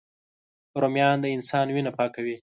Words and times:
رومیان 0.81 1.17
د 1.21 1.25
انسان 1.35 1.67
وینه 1.71 1.91
پاکوي 1.97 2.35